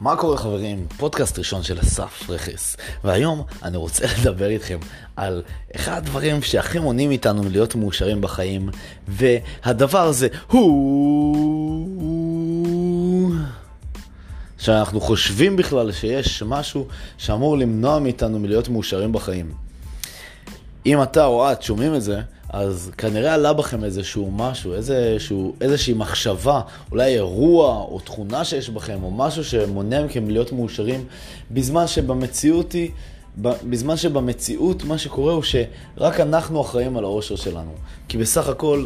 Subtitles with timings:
[0.00, 0.86] מה קורה חברים?
[0.96, 4.78] פודקאסט ראשון של אסף רכס והיום אני רוצה לדבר איתכם
[5.16, 5.42] על
[5.76, 8.68] אחד הדברים שהכי מונעים איתנו מלהיות מאושרים בחיים
[9.08, 11.78] והדבר הזה הוא...
[14.58, 16.86] שאנחנו חושבים בכלל שיש משהו
[17.18, 19.52] שאמור למנוע מאיתנו מלהיות מאושרים בחיים.
[20.86, 25.94] אם אתה או את שומעים את זה, אז כנראה עלה בכם איזשהו משהו, איזשהו, איזושהי
[25.94, 31.04] מחשבה, אולי אירוע או תכונה שיש בכם, או משהו שמונע מכם להיות מאושרים,
[31.50, 32.90] בזמן שבמציאות היא,
[33.38, 37.72] בזמן שבמציאות מה שקורה הוא שרק אנחנו אחראים על האושר שלנו.
[38.08, 38.84] כי בסך הכל,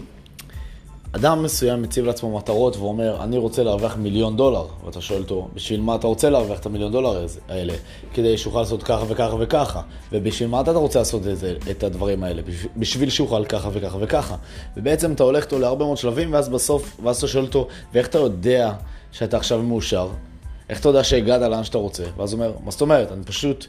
[1.17, 5.81] אדם מסוים מציב לעצמו מטרות ואומר, אני רוצה להרוויח מיליון דולר, ואתה שואל אותו, בשביל
[5.81, 7.75] מה אתה רוצה להרוויח את המיליון דולר האלה?
[8.15, 9.83] כדי שיוכל לעשות ככה וככה וככה.
[10.13, 12.43] ובשביל מה אתה רוצה לעשות את, זה, את הדברים האלה?
[12.77, 14.37] בשביל שיוכל ככה וככה וככה.
[14.77, 18.19] ובעצם אתה הולך איתו להרבה מאוד שלבים, ואז בסוף, ואז אתה שואל אותו, ואיך אתה
[18.19, 18.73] יודע
[19.13, 20.09] שאתה עכשיו מאושר?
[20.69, 22.05] איך אתה יודע שהגעת לאן שאתה רוצה?
[22.17, 23.13] ואז הוא אומר, מה זאת אומרת?
[23.13, 23.67] אני פשוט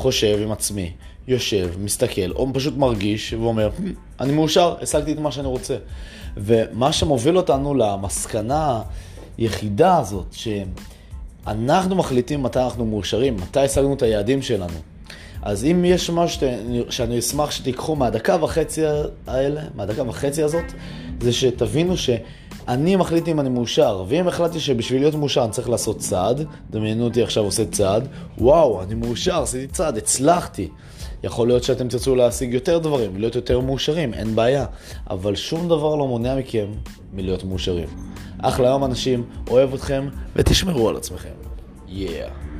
[0.00, 0.90] חושב עם עצמי,
[1.28, 3.70] יושב, מסתכל, או פשוט מרגיש ואומר,
[4.20, 5.76] אני מאושר, השגתי את מה שאני רוצה.
[6.36, 8.82] ומה שמוביל אותנו למסקנה
[9.38, 10.34] היחידה הזאת,
[11.46, 14.78] שאנחנו מחליטים מתי אנחנו מאושרים, מתי השגנו את היעדים שלנו.
[15.42, 16.48] אז אם יש משהו
[16.90, 18.82] שאני אשמח שתיקחו מהדקה וחצי
[19.26, 20.64] האלה, מהדקה וחצי הזאת,
[21.20, 21.94] זה שתבינו
[22.66, 27.04] שאני מחליט אם אני מאושר, ואם החלטתי שבשביל להיות מאושר אני צריך לעשות צעד, דמיינו
[27.04, 28.08] אותי עכשיו עושה צעד,
[28.38, 30.68] וואו, אני מאושר, עשיתי צעד, הצלחתי.
[31.22, 34.66] יכול להיות שאתם תרצו להשיג יותר דברים, להיות יותר מאושרים, אין בעיה.
[35.10, 36.66] אבל שום דבר לא מונע מכם
[37.12, 37.88] מלהיות מאושרים.
[38.38, 41.28] אחלה יום אנשים, אוהב אתכם, ותשמרו על עצמכם.
[41.88, 42.26] יאה.
[42.26, 42.59] Yeah.